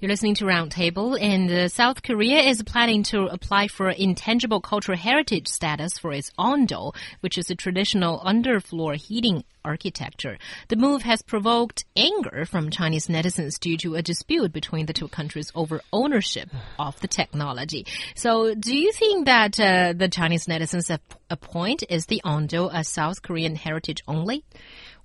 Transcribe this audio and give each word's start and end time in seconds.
You're 0.00 0.10
listening 0.10 0.36
to 0.36 0.44
Roundtable, 0.44 1.20
and 1.20 1.50
uh, 1.50 1.66
South 1.66 2.04
Korea 2.04 2.42
is 2.42 2.62
planning 2.62 3.02
to 3.04 3.22
apply 3.24 3.66
for 3.66 3.90
intangible 3.90 4.60
cultural 4.60 4.96
heritage 4.96 5.48
status 5.48 5.98
for 5.98 6.12
its 6.12 6.30
ondol, 6.38 6.94
which 7.18 7.36
is 7.36 7.50
a 7.50 7.56
traditional 7.56 8.20
underfloor 8.20 8.94
heating 8.94 9.42
architecture. 9.64 10.38
The 10.68 10.76
move 10.76 11.02
has 11.02 11.22
provoked 11.22 11.84
anger 11.96 12.44
from 12.44 12.70
Chinese 12.70 13.08
netizens 13.08 13.58
due 13.58 13.76
to 13.78 13.96
a 13.96 14.02
dispute 14.02 14.52
between 14.52 14.86
the 14.86 14.92
two 14.92 15.08
countries 15.08 15.50
over 15.56 15.80
ownership 15.92 16.48
of 16.78 17.00
the 17.00 17.08
technology. 17.08 17.84
So, 18.14 18.54
do 18.54 18.76
you 18.76 18.92
think 18.92 19.26
that 19.26 19.58
uh, 19.58 19.94
the 19.94 20.08
Chinese 20.08 20.46
netizens 20.46 20.90
have 20.90 21.00
a 21.28 21.36
point? 21.36 21.82
Is 21.90 22.06
the 22.06 22.22
ondol 22.24 22.70
a 22.72 22.84
South 22.84 23.22
Korean 23.22 23.56
heritage 23.56 24.04
only? 24.06 24.44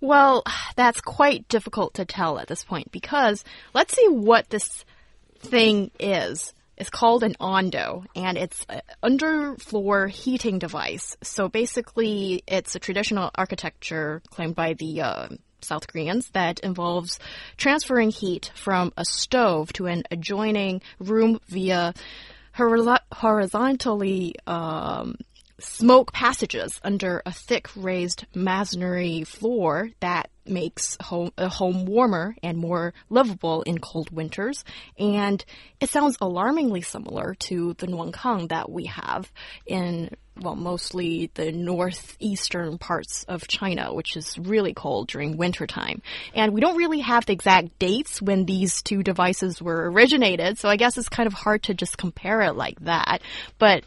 Well, 0.03 0.43
that's 0.75 1.01
quite 1.01 1.47
difficult 1.47 1.95
to 1.95 2.05
tell 2.05 2.37
at 2.37 2.47
this 2.47 2.63
point 2.63 2.91
because 2.91 3.43
let's 3.73 3.95
see 3.95 4.07
what 4.09 4.49
this 4.49 4.85
thing 5.39 5.89
is. 5.99 6.53
It's 6.75 6.89
called 6.89 7.23
an 7.23 7.35
Ondol, 7.39 8.07
and 8.15 8.35
it's 8.35 8.65
an 8.67 8.81
underfloor 9.03 10.09
heating 10.09 10.57
device. 10.57 11.15
So 11.21 11.47
basically, 11.47 12.43
it's 12.47 12.75
a 12.75 12.79
traditional 12.79 13.29
architecture 13.35 14.23
claimed 14.31 14.55
by 14.55 14.73
the 14.73 15.01
uh, 15.01 15.27
South 15.61 15.87
Koreans 15.87 16.29
that 16.31 16.59
involves 16.61 17.19
transferring 17.57 18.09
heat 18.09 18.51
from 18.55 18.91
a 18.97 19.05
stove 19.05 19.71
to 19.73 19.85
an 19.85 20.03
adjoining 20.09 20.81
room 20.99 21.39
via 21.47 21.93
horizontally 22.53 24.35
um, 24.47 25.15
smoke 25.63 26.11
passages 26.13 26.79
under 26.83 27.21
a 27.25 27.31
thick 27.31 27.69
raised 27.75 28.25
masonry 28.35 29.23
floor 29.23 29.89
that 29.99 30.29
makes 30.45 30.97
home, 31.01 31.31
a 31.37 31.47
home 31.47 31.85
warmer 31.85 32.35
and 32.43 32.57
more 32.57 32.93
livable 33.09 33.61
in 33.63 33.79
cold 33.79 34.11
winters. 34.11 34.65
And 34.99 35.43
it 35.79 35.89
sounds 35.89 36.17
alarmingly 36.19 36.81
similar 36.81 37.35
to 37.35 37.73
the 37.75 37.87
Nuankang 37.87 38.49
that 38.49 38.69
we 38.69 38.85
have 38.85 39.31
in, 39.65 40.09
well, 40.39 40.55
mostly 40.55 41.31
the 41.35 41.51
northeastern 41.51 42.77
parts 42.77 43.23
of 43.29 43.47
China, 43.47 43.93
which 43.93 44.17
is 44.17 44.37
really 44.37 44.73
cold 44.73 45.07
during 45.07 45.37
wintertime. 45.37 46.01
And 46.33 46.53
we 46.53 46.61
don't 46.61 46.77
really 46.77 46.99
have 46.99 47.25
the 47.25 47.33
exact 47.33 47.79
dates 47.79 48.21
when 48.21 48.45
these 48.45 48.81
two 48.81 49.01
devices 49.01 49.61
were 49.61 49.89
originated, 49.91 50.57
so 50.57 50.67
I 50.67 50.75
guess 50.75 50.97
it's 50.97 51.09
kind 51.09 51.27
of 51.27 51.33
hard 51.33 51.63
to 51.63 51.73
just 51.73 51.97
compare 51.97 52.41
it 52.41 52.53
like 52.53 52.79
that. 52.81 53.21
But 53.59 53.83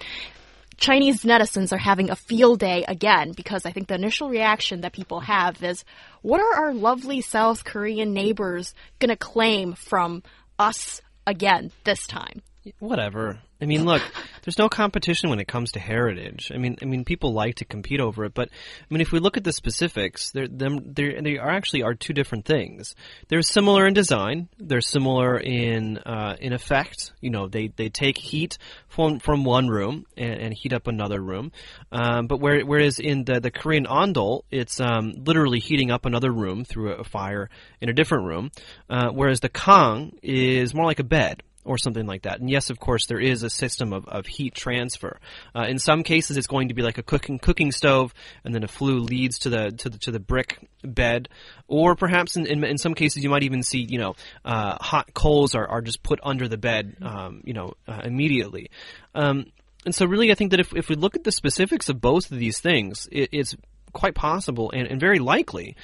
Chinese 0.76 1.22
netizens 1.22 1.72
are 1.72 1.78
having 1.78 2.10
a 2.10 2.16
field 2.16 2.60
day 2.60 2.84
again 2.86 3.32
because 3.32 3.64
I 3.64 3.72
think 3.72 3.88
the 3.88 3.94
initial 3.94 4.28
reaction 4.28 4.82
that 4.82 4.92
people 4.92 5.20
have 5.20 5.62
is, 5.62 5.84
what 6.22 6.40
are 6.40 6.66
our 6.66 6.74
lovely 6.74 7.22
South 7.22 7.64
Korean 7.64 8.12
neighbors 8.12 8.74
going 8.98 9.08
to 9.08 9.16
claim 9.16 9.72
from 9.72 10.22
us 10.58 11.00
again 11.26 11.72
this 11.84 12.06
time? 12.06 12.42
Whatever. 12.78 13.38
I 13.60 13.64
mean, 13.64 13.86
look, 13.86 14.02
there's 14.42 14.58
no 14.58 14.68
competition 14.68 15.30
when 15.30 15.40
it 15.40 15.48
comes 15.48 15.72
to 15.72 15.80
heritage. 15.80 16.52
I 16.54 16.58
mean, 16.58 16.76
I 16.82 16.84
mean, 16.84 17.04
people 17.04 17.32
like 17.32 17.56
to 17.56 17.64
compete 17.64 18.00
over 18.00 18.24
it, 18.24 18.34
but 18.34 18.50
I 18.50 18.94
mean, 18.94 19.00
if 19.00 19.12
we 19.12 19.18
look 19.18 19.36
at 19.36 19.44
the 19.44 19.52
specifics, 19.52 20.30
them, 20.32 20.92
they're, 20.92 21.20
they 21.22 21.38
are 21.38 21.48
actually 21.48 21.82
are 21.82 21.94
two 21.94 22.12
different 22.12 22.44
things. 22.44 22.94
They're 23.28 23.42
similar 23.42 23.86
in 23.86 23.94
design. 23.94 24.48
They're 24.58 24.82
similar 24.82 25.38
in 25.38 25.98
uh, 25.98 26.36
in 26.38 26.52
effect. 26.52 27.12
You 27.20 27.30
know, 27.30 27.48
they, 27.48 27.68
they 27.68 27.88
take 27.88 28.18
heat 28.18 28.58
from 28.88 29.20
from 29.20 29.44
one 29.44 29.68
room 29.68 30.04
and, 30.16 30.34
and 30.34 30.54
heat 30.54 30.74
up 30.74 30.86
another 30.86 31.20
room. 31.20 31.52
Um, 31.92 32.26
but 32.26 32.40
where, 32.40 32.60
whereas 32.60 32.98
in 32.98 33.24
the 33.24 33.40
the 33.40 33.50
Korean 33.50 33.86
ondol, 33.86 34.42
it's 34.50 34.80
um, 34.80 35.14
literally 35.16 35.60
heating 35.60 35.90
up 35.90 36.04
another 36.04 36.30
room 36.30 36.64
through 36.64 36.92
a 36.92 37.04
fire 37.04 37.48
in 37.80 37.88
a 37.88 37.94
different 37.94 38.26
room. 38.26 38.50
Uh, 38.90 39.08
whereas 39.10 39.40
the 39.40 39.48
Kang 39.48 40.18
is 40.22 40.74
more 40.74 40.84
like 40.84 40.98
a 40.98 41.04
bed 41.04 41.42
or 41.66 41.78
something 41.78 42.06
like 42.06 42.22
that. 42.22 42.40
And 42.40 42.48
yes, 42.48 42.70
of 42.70 42.78
course, 42.78 43.06
there 43.06 43.20
is 43.20 43.42
a 43.42 43.50
system 43.50 43.92
of, 43.92 44.06
of 44.08 44.26
heat 44.26 44.54
transfer. 44.54 45.18
Uh, 45.54 45.66
in 45.68 45.78
some 45.78 46.02
cases, 46.02 46.36
it's 46.36 46.46
going 46.46 46.68
to 46.68 46.74
be 46.74 46.82
like 46.82 46.98
a 46.98 47.02
cooking 47.02 47.38
cooking 47.38 47.72
stove, 47.72 48.14
and 48.44 48.54
then 48.54 48.62
a 48.62 48.68
flue 48.68 49.00
leads 49.00 49.40
to 49.40 49.50
the 49.50 49.70
to 49.72 49.90
the 49.90 49.98
to 49.98 50.10
the 50.10 50.20
brick 50.20 50.58
bed, 50.82 51.28
or 51.68 51.96
perhaps 51.96 52.36
in, 52.36 52.46
in, 52.46 52.64
in 52.64 52.78
some 52.78 52.94
cases 52.94 53.22
you 53.22 53.30
might 53.30 53.42
even 53.42 53.62
see 53.62 53.80
you 53.80 53.98
know 53.98 54.14
uh, 54.44 54.76
hot 54.80 55.12
coals 55.12 55.54
are, 55.54 55.66
are 55.68 55.82
just 55.82 56.02
put 56.02 56.20
under 56.22 56.48
the 56.48 56.58
bed, 56.58 56.96
um, 57.02 57.42
you 57.44 57.52
know, 57.52 57.74
uh, 57.88 58.00
immediately. 58.04 58.70
Um, 59.14 59.46
and 59.84 59.94
so, 59.94 60.06
really, 60.06 60.32
I 60.32 60.34
think 60.34 60.50
that 60.50 60.60
if, 60.60 60.74
if 60.74 60.88
we 60.88 60.96
look 60.96 61.14
at 61.14 61.24
the 61.24 61.32
specifics 61.32 61.88
of 61.88 62.00
both 62.00 62.30
of 62.32 62.38
these 62.38 62.60
things, 62.60 63.08
it, 63.12 63.30
it's 63.32 63.56
quite 63.92 64.14
possible 64.14 64.70
and, 64.72 64.86
and 64.86 65.00
very 65.00 65.18
likely 65.18 65.74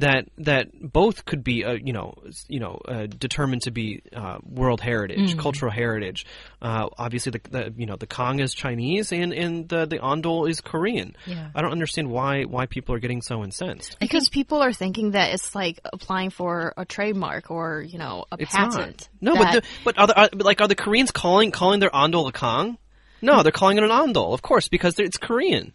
that 0.00 0.28
that 0.38 0.68
both 0.80 1.24
could 1.24 1.44
be 1.44 1.64
uh, 1.64 1.72
you 1.72 1.92
know 1.92 2.14
you 2.48 2.60
know 2.60 2.80
uh, 2.86 3.06
determined 3.06 3.62
to 3.62 3.70
be 3.70 4.02
uh, 4.14 4.38
world 4.44 4.80
heritage, 4.80 5.34
mm. 5.34 5.38
cultural 5.38 5.70
heritage. 5.70 6.26
Uh, 6.60 6.88
obviously, 6.98 7.30
the, 7.30 7.40
the, 7.50 7.74
you 7.76 7.86
know 7.86 7.96
the 7.96 8.06
Kang 8.06 8.40
is 8.40 8.54
Chinese 8.54 9.12
and 9.12 9.32
and 9.32 9.68
the 9.68 9.86
the 9.86 9.98
Ondol 9.98 10.48
is 10.48 10.60
Korean. 10.60 11.16
Yeah. 11.26 11.50
I 11.54 11.62
don't 11.62 11.72
understand 11.72 12.10
why 12.10 12.44
why 12.44 12.66
people 12.66 12.94
are 12.94 12.98
getting 12.98 13.22
so 13.22 13.44
incensed. 13.44 13.98
Because 13.98 14.28
people 14.28 14.62
are 14.62 14.72
thinking 14.72 15.12
that 15.12 15.32
it's 15.34 15.54
like 15.54 15.80
applying 15.84 16.30
for 16.30 16.74
a 16.76 16.84
trademark 16.84 17.50
or 17.50 17.82
you 17.82 17.98
know 17.98 18.24
a 18.32 18.36
it's 18.38 18.54
patent. 18.54 19.08
Not. 19.20 19.34
No, 19.34 19.42
but 19.42 19.52
the, 19.52 19.62
but 19.84 19.98
are 19.98 20.06
the, 20.06 20.20
are, 20.20 20.28
like 20.34 20.60
are 20.60 20.68
the 20.68 20.74
Koreans 20.74 21.10
calling 21.10 21.50
calling 21.50 21.80
their 21.80 21.90
Ondol 21.90 22.28
a 22.28 22.32
Kang? 22.32 22.78
No, 23.20 23.42
they're 23.42 23.52
calling 23.52 23.78
it 23.78 23.84
an 23.84 23.90
Ondol, 23.90 24.32
of 24.32 24.42
course, 24.42 24.68
because 24.68 24.98
it's 24.98 25.16
Korean. 25.16 25.72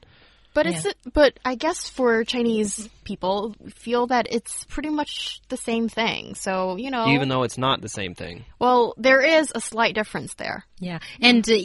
But 0.54 0.66
yeah. 0.66 0.82
it's 0.86 0.88
but 1.14 1.40
I 1.44 1.56
guess 1.56 1.90
for 1.90 2.24
Chinese 2.24 2.90
people 3.04 3.56
feel 3.74 4.08
that 4.08 4.28
it's 4.30 4.66
pretty 4.66 4.90
much 4.90 5.42
the 5.50 5.58
same 5.58 5.90
thing. 5.90 6.36
So, 6.36 6.78
you 6.78 6.92
know, 6.92 7.08
even 7.10 7.30
though 7.30 7.44
it's 7.44 7.58
not 7.58 7.82
the 7.82 7.90
same 7.90 8.14
thing. 8.14 8.46
Well, 8.60 8.94
there 8.98 9.22
is 9.22 9.52
a 9.54 9.62
slight 9.62 9.96
difference 9.96 10.36
there. 10.36 10.66
Yeah. 10.84 11.00
And 11.22 11.48
uh, 11.50 11.56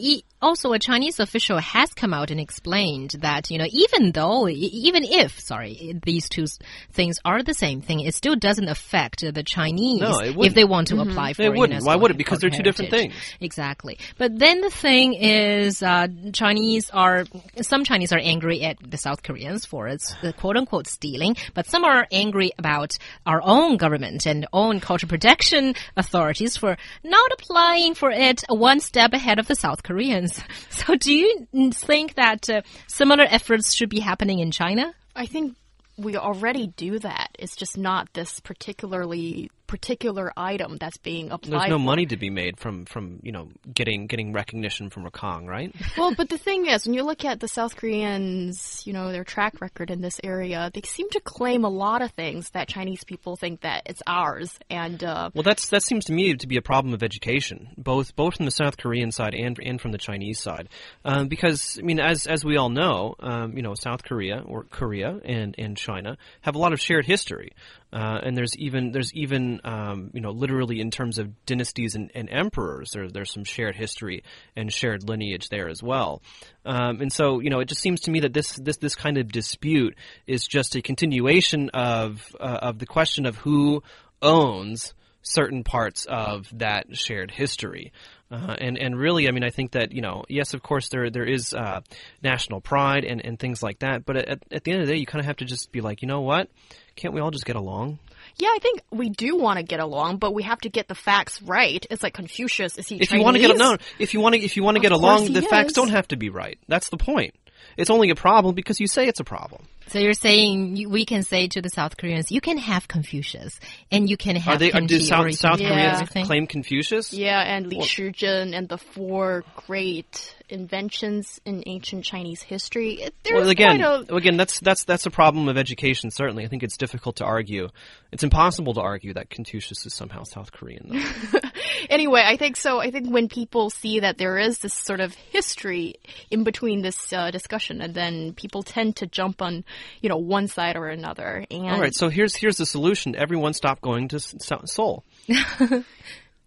also 0.40 0.72
a 0.72 0.78
Chinese 0.78 1.18
official 1.18 1.58
has 1.58 1.92
come 1.94 2.14
out 2.14 2.30
and 2.30 2.40
explained 2.40 3.10
that, 3.20 3.50
you 3.50 3.58
know, 3.58 3.66
even 3.70 4.12
though 4.12 4.48
even 4.48 5.04
if, 5.04 5.38
sorry, 5.40 5.98
these 6.04 6.28
two 6.28 6.46
things 6.92 7.18
are 7.24 7.42
the 7.42 7.54
same 7.54 7.80
thing, 7.80 8.00
it 8.00 8.14
still 8.14 8.36
doesn't 8.36 8.68
affect 8.68 9.20
the 9.34 9.42
Chinese 9.42 10.00
no, 10.00 10.20
if 10.20 10.54
they 10.54 10.64
want 10.64 10.88
to 10.88 10.94
mm 10.94 11.00
-hmm. 11.00 11.10
apply 11.10 11.32
for 11.32 11.42
it. 11.42 11.54
wouldn't. 11.54 11.84
Why 11.84 11.96
would 11.96 12.10
it? 12.10 12.16
Because 12.16 12.38
they're 12.40 12.56
two 12.56 12.62
different 12.62 12.90
things. 12.90 13.14
Exactly. 13.40 13.98
But 14.18 14.38
then 14.38 14.60
the 14.60 14.70
thing 14.70 15.14
is 15.14 15.82
uh, 15.82 16.06
Chinese 16.32 16.90
are 16.92 17.24
some 17.60 17.84
Chinese 17.84 18.12
are 18.14 18.22
angry 18.34 18.58
at 18.64 18.76
the 18.90 18.98
South 19.06 19.20
Koreans 19.22 19.66
for 19.66 19.88
its 19.88 20.14
quote 20.40 20.56
unquote 20.60 20.88
stealing, 20.88 21.36
but 21.54 21.66
some 21.66 21.84
are 21.84 22.06
angry 22.10 22.50
about 22.58 22.90
our 23.26 23.40
own 23.42 23.76
government 23.76 24.26
and 24.26 24.46
own 24.52 24.80
culture 24.80 25.08
protection 25.14 25.74
authorities 25.96 26.56
for 26.56 26.76
not 27.02 27.28
applying 27.36 27.94
for 27.94 28.10
it 28.10 28.38
one 28.48 28.80
step 28.80 29.07
ahead 29.14 29.38
of 29.38 29.46
the 29.46 29.54
South 29.54 29.82
Koreans. 29.82 30.41
So, 30.70 30.94
do 30.94 31.12
you 31.12 31.48
think 31.72 32.14
that 32.14 32.48
uh, 32.48 32.62
similar 32.86 33.24
efforts 33.28 33.74
should 33.74 33.91
be 33.91 34.00
happening 34.00 34.38
in 34.38 34.50
China? 34.50 34.94
I 35.14 35.26
think 35.26 35.56
we 35.98 36.16
already 36.16 36.69
do 36.69 36.98
that. 37.00 37.30
It's 37.38 37.56
just 37.56 37.76
not 37.76 38.12
this 38.14 38.41
particularly 38.41 39.50
particular 39.68 40.32
item 40.36 40.78
that's 40.78 40.96
being 40.96 41.30
applied. 41.30 41.60
There's 41.60 41.70
no 41.70 41.76
for. 41.76 41.84
money 41.84 42.06
to 42.06 42.16
be 42.16 42.30
made 42.30 42.58
from 42.58 42.86
from 42.86 43.20
you 43.22 43.30
know 43.30 43.50
getting 43.72 44.08
getting 44.08 44.32
recognition 44.32 44.90
from 44.90 45.06
a 45.06 45.12
Kang, 45.12 45.46
right? 45.46 45.72
well, 45.98 46.12
but 46.16 46.28
the 46.28 46.38
thing 46.38 46.66
is, 46.66 46.84
when 46.84 46.94
you 46.94 47.04
look 47.04 47.24
at 47.24 47.38
the 47.38 47.46
South 47.46 47.76
Koreans, 47.76 48.82
you 48.84 48.92
know 48.92 49.12
their 49.12 49.22
track 49.22 49.60
record 49.60 49.90
in 49.90 50.00
this 50.00 50.20
area, 50.24 50.70
they 50.74 50.80
seem 50.82 51.08
to 51.10 51.20
claim 51.20 51.64
a 51.64 51.68
lot 51.68 52.02
of 52.02 52.10
things 52.12 52.50
that 52.50 52.66
Chinese 52.66 53.04
people 53.04 53.36
think 53.36 53.60
that 53.60 53.82
it's 53.86 54.02
ours. 54.06 54.58
And 54.68 55.04
uh, 55.04 55.30
well, 55.34 55.44
that's 55.44 55.68
that 55.68 55.84
seems 55.84 56.06
to 56.06 56.12
me 56.12 56.34
to 56.34 56.46
be 56.48 56.56
a 56.56 56.62
problem 56.62 56.94
of 56.94 57.04
education, 57.04 57.68
both 57.76 58.16
both 58.16 58.36
from 58.36 58.46
the 58.46 58.50
South 58.50 58.78
Korean 58.78 59.12
side 59.12 59.34
and 59.34 59.58
and 59.62 59.80
from 59.80 59.92
the 59.92 59.98
Chinese 59.98 60.40
side, 60.40 60.68
um, 61.04 61.28
because 61.28 61.78
I 61.78 61.82
mean, 61.82 62.00
as 62.00 62.26
as 62.26 62.44
we 62.44 62.56
all 62.56 62.70
know, 62.70 63.14
um, 63.20 63.56
you 63.56 63.62
know, 63.62 63.74
South 63.74 64.02
Korea 64.02 64.42
or 64.44 64.64
Korea 64.64 65.20
and 65.24 65.54
and 65.58 65.76
China 65.76 66.16
have 66.40 66.54
a 66.54 66.58
lot 66.58 66.72
of 66.72 66.80
shared 66.80 67.06
history. 67.06 67.52
Uh, 67.93 68.19
and 68.22 68.37
there's 68.37 68.56
even 68.56 68.93
there's 68.93 69.12
even 69.15 69.60
um, 69.65 70.10
you 70.12 70.21
know 70.21 70.31
literally 70.31 70.81
in 70.81 70.91
terms 70.91 71.19
of 71.19 71.47
dynasties 71.47 71.94
and, 71.94 72.10
and 72.15 72.28
emperors 72.31 72.90
there, 72.93 73.08
there's 73.08 73.32
some 73.32 73.44
shared 73.44 73.75
history 73.75 74.23
and 74.55 74.73
shared 74.73 75.08
lineage 75.08 75.49
there 75.49 75.69
as 75.69 75.82
well. 75.82 76.20
Um, 76.67 77.00
and 77.00 77.12
so 77.12 77.40
you 77.40 77.49
know 77.49 77.61
it 77.61 77.69
just 77.69 77.81
seems 77.81 78.00
to 78.02 78.11
me 78.11 78.20
that 78.20 78.35
this 78.35 78.56
this 78.56 78.76
this 78.76 78.94
kind 78.94 79.17
of 79.17 79.32
dispute 79.32 79.96
is 80.26 80.46
just 80.46 80.76
a 80.76 80.82
continuation 80.82 81.70
of 81.70 82.23
uh, 82.38 82.58
of 82.62 82.79
the 82.79 82.87
question 82.87 83.25
of 83.25 83.37
who 83.37 83.82
owns 84.20 84.93
certain 85.23 85.65
parts 85.65 86.06
of 86.06 86.49
that 86.59 86.97
shared 86.97 87.31
history. 87.31 87.93
Uh, 88.31 88.55
and 88.59 88.76
and 88.76 88.99
really, 88.99 89.26
I 89.26 89.31
mean, 89.31 89.44
I 89.44 89.50
think 89.50 89.73
that 89.73 89.93
you 89.93 90.03
know, 90.03 90.25
yes, 90.29 90.53
of 90.53 90.62
course, 90.62 90.88
there 90.91 91.09
there 91.09 91.25
is 91.25 91.55
uh, 91.55 91.81
national 92.23 92.61
pride 92.61 93.05
and, 93.05 93.25
and 93.25 93.38
things 93.38 93.62
like 93.62 93.79
that. 93.79 94.05
But 94.05 94.17
at, 94.17 94.43
at 94.50 94.65
the 94.65 94.73
end 94.73 94.82
of 94.82 94.87
the 94.87 94.93
day, 94.93 94.99
you 94.99 95.06
kind 95.06 95.20
of 95.20 95.26
have 95.26 95.38
to 95.38 95.47
just 95.47 95.73
be 95.73 95.81
like, 95.81 96.03
you 96.03 96.09
know 96.09 96.20
what? 96.20 96.50
Can't 96.94 97.15
we 97.15 97.20
all 97.20 97.31
just 97.31 97.47
get 97.47 97.56
along? 97.56 97.99
Yeah, 98.37 98.49
I 98.49 98.59
think 98.61 98.82
we 98.91 99.09
do 99.09 99.37
want 99.37 99.59
to 99.59 99.62
get 99.62 99.81
along, 99.81 100.19
but 100.19 100.35
we 100.35 100.43
have 100.43 100.61
to 100.61 100.69
get 100.69 100.88
the 100.88 100.94
facts 100.94 101.41
right. 101.41 101.85
It's 101.91 102.03
like 102.03 102.15
Confucius. 102.15 102.76
Is 102.76 102.87
he? 102.87 102.97
If 102.97 103.09
Chinese? 103.09 103.19
you 103.19 103.25
want 103.25 103.37
to 103.37 103.43
get 103.43 103.56
no, 103.56 103.76
if 103.99 104.12
you 104.12 104.20
want 104.20 104.35
to 104.35 104.41
if 104.41 104.56
you 104.56 104.62
want 104.62 104.76
to 104.76 104.81
get 104.81 104.93
along, 104.93 105.32
the 105.32 105.41
is. 105.41 105.47
facts 105.47 105.73
don't 105.73 105.88
have 105.88 106.09
to 106.09 106.17
be 106.17 106.29
right. 106.29 106.59
That's 106.69 106.91
the 106.91 106.99
point. 106.99 107.35
It's 107.76 107.90
only 107.90 108.10
a 108.10 108.14
problem 108.14 108.55
because 108.55 108.81
you 108.81 108.87
say 108.87 109.06
it's 109.06 109.20
a 109.20 109.25
problem. 109.25 109.66
So 109.88 109.99
you're 109.99 110.12
saying 110.12 110.90
we 110.90 111.06
can 111.06 111.22
say 111.22 111.49
to 111.49 111.62
the 111.62 111.70
South 111.70 111.96
Koreans, 111.96 112.31
you 112.31 112.43
can 112.43 112.58
have 112.58 112.88
Confucius 112.88 113.58
and 113.90 114.08
you 114.08 114.19
can 114.19 114.37
have 114.37 114.56
Are 114.56 114.58
they? 114.58 114.70
Kimchi 114.70 114.99
do 114.99 115.05
South, 115.05 115.34
South 115.34 115.60
Yeah. 115.60 115.69
Koreans 116.05 116.26
claim 116.26 116.46
Confucius? 116.46 117.12
Yeah, 117.14 117.40
and 117.40 117.69
Li 117.69 117.78
Shizhen 117.78 118.55
and 118.55 118.69
the 118.69 118.76
four 118.76 119.44
great 119.66 120.34
inventions 120.50 121.40
in 121.46 121.62
ancient 121.66 122.05
Chinese 122.05 122.43
history. 122.43 123.08
There's 123.22 123.40
Well, 123.40 123.49
again, 123.49 123.81
quite 123.81 124.10
a 124.10 124.14
again, 124.14 124.37
that's 124.37 124.60
that's 124.60 124.84
that's 124.84 125.06
a 125.06 125.10
problem 125.10 125.49
of 125.49 125.56
education. 125.56 126.10
Certainly, 126.10 126.44
I 126.44 126.49
think 126.49 126.62
it's 126.62 126.76
difficult 126.76 127.16
to 127.16 127.25
argue. 127.25 127.69
It's 128.12 128.22
impossible 128.22 128.75
to 128.75 128.81
argue 128.81 129.14
that 129.14 129.31
Confucius 129.31 129.87
is 129.87 129.94
somehow 129.94 130.25
South 130.25 130.52
Korean. 130.52 130.88
Though. 130.90 131.38
Anyway, 131.90 132.22
I 132.25 132.36
think 132.36 132.56
so. 132.56 132.80
I 132.80 132.90
think 132.90 133.08
when 133.10 133.28
people 133.28 133.70
see 133.70 134.00
that 134.00 134.19
there 134.19 134.38
is 134.38 134.58
this 134.58 134.75
sort 134.75 135.00
of 135.00 135.14
history 135.14 135.94
in 136.30 136.44
between 136.44 136.82
this 136.82 137.12
uh, 137.12 137.30
discussion, 137.30 137.80
and 137.80 137.94
then 137.94 138.32
people 138.34 138.62
tend 138.62 138.96
to 138.96 139.06
jump 139.06 139.42
on, 139.42 139.64
you 140.00 140.08
know, 140.08 140.16
one 140.19 140.48
side 140.48 140.76
or 140.76 140.88
another. 140.88 141.44
And 141.50 141.69
All 141.69 141.80
right, 141.80 141.94
so 141.94 142.08
here's 142.08 142.34
here's 142.34 142.56
the 142.56 142.66
solution. 142.66 143.14
Everyone 143.16 143.52
stop 143.54 143.80
going 143.80 144.08
to 144.08 144.16
S- 144.16 144.34
Seoul. 144.66 145.04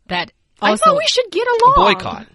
That 0.08 0.32
I 0.62 0.72
also 0.72 0.86
thought 0.86 0.98
we 0.98 1.08
should 1.08 1.32
get 1.32 1.48
along. 1.48 1.74
Boycott. 1.76 2.28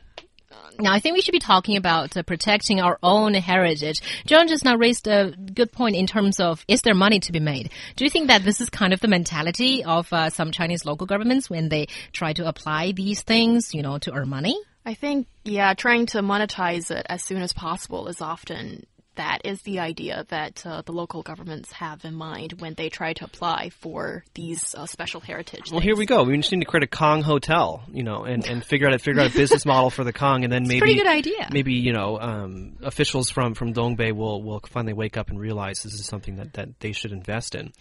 Now, 0.79 0.93
I 0.93 1.01
think 1.01 1.15
we 1.15 1.23
should 1.23 1.33
be 1.33 1.39
talking 1.39 1.77
about 1.77 2.17
uh, 2.17 2.23
protecting 2.23 2.81
our 2.81 2.99
own 3.03 3.35
heritage. 3.35 4.01
John 4.27 4.49
just 4.49 4.65
now 4.65 4.77
raised 4.77 5.09
a 5.09 5.31
good 5.31 5.73
point 5.73 5.97
in 5.97 6.07
terms 6.07 6.39
of 6.39 6.65
is 6.69 6.83
there 6.83 6.95
money 6.95 7.21
to 7.21 7.33
be 7.33 7.41
made? 7.41 7.71
Do 7.97 8.05
you 8.05 8.11
think 8.11 8.29
that 8.29 8.43
this 8.43 8.61
is 8.61 8.69
kind 8.69 8.93
of 8.93 9.01
the 9.01 9.09
mentality 9.09 9.85
of 9.85 10.13
uh, 10.13 10.31
some 10.31 10.51
Chinese 10.51 10.85
local 10.85 11.07
governments 11.07 11.49
when 11.49 11.69
they 11.69 11.87
try 12.13 12.33
to 12.35 12.47
apply 12.47 12.93
these 12.93 13.23
things, 13.23 13.75
you 13.75 13.83
know, 13.83 13.99
to 13.99 14.13
earn 14.13 14.29
money? 14.29 14.59
I 14.85 14.95
think, 14.95 15.27
yeah, 15.45 15.75
trying 15.75 16.07
to 16.07 16.19
monetize 16.19 16.91
it 16.91 17.07
as 17.09 17.23
soon 17.23 17.43
as 17.43 17.53
possible 17.53 18.07
is 18.09 18.21
often 18.21 18.87
that 19.17 19.43
is 19.45 19.61
the 19.63 19.81
idea 19.81 20.25
that 20.29 20.65
uh, 20.65 20.83
the 20.83 20.93
local 20.93 21.23
governments 21.23 21.73
have 21.73 22.05
in 22.05 22.15
mind 22.15 22.55
when 22.61 22.75
they 22.75 22.89
try 22.89 23.13
to 23.15 23.25
apply 23.25 23.71
for 23.71 24.25
these 24.35 24.75
uh, 24.75 24.87
special 24.87 25.21
heritage. 25.21 25.71
Well, 25.71 25.81
here 25.81 25.97
we 25.97 26.07
go. 26.07 26.25
We 26.25 26.37
just 26.37 26.53
need 26.53 26.61
to 26.61 26.67
create 26.67 26.85
a 26.85 26.87
Kang 26.87 27.23
hotel, 27.23 27.83
you 27.93 28.03
know, 28.03 28.25
and, 28.25 28.47
and 28.47 28.65
figure 28.65 28.89
out 28.89 29.01
figure 29.01 29.21
out 29.21 29.31
a 29.31 29.37
business 29.37 29.67
model 29.67 29.91
for 29.91 30.05
the 30.05 30.13
Kang, 30.13 30.45
and 30.45 30.53
then 30.53 30.65
maybe 30.67 30.81
pretty 30.81 30.95
good 30.95 31.07
idea. 31.07 31.49
Maybe 31.53 31.75
you 31.75 31.93
know 31.93 32.19
um, 32.21 32.77
officials 32.83 33.31
from 33.31 33.55
from 33.55 33.75
Dongbei 33.75 34.13
will 34.13 34.43
will 34.43 34.61
finally 34.67 34.93
wake 34.93 35.17
up 35.17 35.29
and 35.29 35.39
realize 35.39 35.83
this 35.83 35.95
is 35.95 36.07
something 36.07 36.37
that, 36.37 36.55
that 36.55 36.81
they 36.81 36.93
should 36.93 37.13
invest 37.13 37.55
in. 37.55 37.73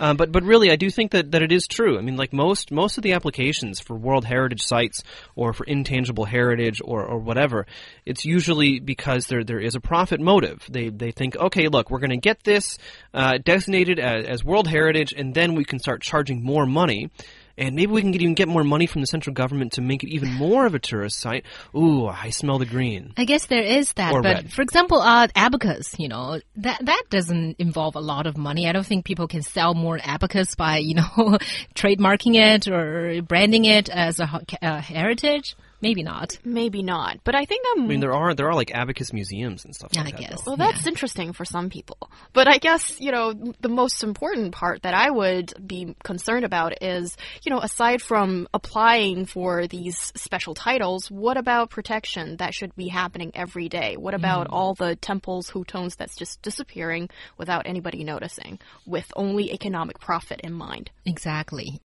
Um, 0.00 0.16
but 0.16 0.32
but 0.32 0.42
really, 0.42 0.70
I 0.70 0.76
do 0.76 0.90
think 0.90 1.12
that, 1.12 1.32
that 1.32 1.42
it 1.42 1.52
is 1.52 1.66
true. 1.66 1.98
I 1.98 2.02
mean, 2.02 2.16
like 2.16 2.32
most 2.32 2.70
most 2.70 2.96
of 2.96 3.02
the 3.02 3.12
applications 3.12 3.80
for 3.80 3.94
World 3.94 4.24
Heritage 4.24 4.62
sites 4.62 5.02
or 5.34 5.52
for 5.52 5.64
intangible 5.64 6.24
heritage 6.24 6.80
or, 6.84 7.04
or 7.04 7.18
whatever, 7.18 7.66
it's 8.04 8.24
usually 8.24 8.80
because 8.80 9.26
there 9.26 9.44
there 9.44 9.60
is 9.60 9.74
a 9.74 9.80
profit 9.80 10.20
motive. 10.20 10.64
They 10.68 10.83
they 10.88 11.10
think, 11.10 11.36
okay, 11.36 11.68
look, 11.68 11.90
we're 11.90 11.98
going 11.98 12.10
to 12.10 12.16
get 12.16 12.42
this 12.44 12.78
uh, 13.12 13.38
designated 13.44 13.98
as, 13.98 14.26
as 14.26 14.44
World 14.44 14.68
Heritage, 14.68 15.12
and 15.12 15.34
then 15.34 15.54
we 15.54 15.64
can 15.64 15.78
start 15.78 16.02
charging 16.02 16.42
more 16.42 16.66
money. 16.66 17.10
And 17.56 17.76
maybe 17.76 17.92
we 17.92 18.00
can 18.02 18.10
get, 18.10 18.20
even 18.22 18.34
get 18.34 18.48
more 18.48 18.64
money 18.64 18.86
from 18.86 19.00
the 19.00 19.06
central 19.06 19.32
government 19.32 19.72
to 19.74 19.80
make 19.80 20.02
it 20.02 20.10
even 20.10 20.32
more 20.32 20.66
of 20.66 20.74
a 20.74 20.78
tourist 20.78 21.20
site. 21.20 21.44
Ooh, 21.76 22.06
I 22.06 22.30
smell 22.30 22.58
the 22.58 22.66
green. 22.66 23.12
I 23.16 23.24
guess 23.24 23.46
there 23.46 23.62
is 23.62 23.92
that, 23.94 24.12
Or 24.12 24.22
but 24.22 24.34
red. 24.36 24.52
for 24.52 24.62
example, 24.62 25.00
uh, 25.00 25.28
abacus, 25.36 25.94
you 25.98 26.08
know, 26.08 26.40
that 26.56 26.84
that 26.84 27.02
doesn't 27.10 27.56
involve 27.60 27.94
a 27.94 28.00
lot 28.00 28.26
of 28.26 28.36
money. 28.36 28.68
I 28.68 28.72
don't 28.72 28.84
think 28.86 29.04
people 29.04 29.28
can 29.28 29.42
sell 29.42 29.74
more 29.74 30.00
abacus 30.02 30.54
by, 30.56 30.78
you 30.78 30.94
know, 30.94 31.04
trademarking 31.74 32.34
it 32.36 32.68
or 32.68 33.22
branding 33.22 33.64
it 33.64 33.88
as 33.88 34.20
a, 34.20 34.26
ho- 34.26 34.40
a 34.62 34.80
heritage. 34.80 35.56
Maybe 35.80 36.02
not. 36.02 36.38
Maybe 36.46 36.82
not, 36.82 37.18
but 37.24 37.34
I 37.34 37.44
think 37.44 37.62
that. 37.64 37.82
I 37.82 37.86
mean, 37.86 38.00
there 38.00 38.14
are 38.14 38.32
there 38.32 38.48
are 38.48 38.54
like 38.54 38.70
abacus 38.74 39.12
museums 39.12 39.66
and 39.66 39.74
stuff 39.74 39.90
I 39.94 40.00
like 40.02 40.12
that. 40.16 40.18
I 40.18 40.28
guess. 40.28 40.40
though. 40.42 40.52
Well, 40.52 40.56
that's 40.56 40.86
interesting 40.86 41.34
for 41.34 41.44
some 41.44 41.68
people. 41.68 41.98
But 42.32 42.48
I 42.48 42.56
guess, 42.56 42.98
you 43.02 43.12
know, 43.12 43.34
the 43.60 43.68
most 43.68 44.02
important 44.02 44.52
part 44.52 44.82
that 44.84 44.94
I 44.94 45.10
would 45.10 45.52
be 45.66 45.94
concerned 46.02 46.46
about 46.46 46.82
is, 46.82 47.14
you 47.44 47.50
know, 47.50 47.60
aside 47.60 48.00
from 48.00 48.48
applying 48.54 49.26
for 49.26 49.66
these 49.66 50.12
special 50.16 50.54
titles, 50.54 51.10
what 51.10 51.36
about 51.36 51.70
protection 51.70 52.36
that 52.38 52.54
should 52.54 52.74
be 52.74 52.88
happening 52.88 53.32
every 53.34 53.68
day? 53.68 53.96
What 53.96 54.14
about 54.14 54.48
mm. 54.48 54.52
all 54.52 54.74
the 54.74 54.96
temples, 54.96 55.50
hutongs 55.50 55.96
that's 55.96 56.16
just 56.16 56.40
disappearing 56.42 57.10
without 57.36 57.66
anybody 57.66 58.04
noticing 58.04 58.58
with 58.86 59.12
only 59.16 59.52
economic 59.52 59.98
profit 60.00 60.40
in 60.42 60.52
mind? 60.52 60.90
Exactly. 61.04 61.80